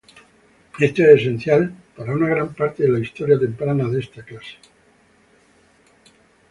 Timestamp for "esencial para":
1.21-2.13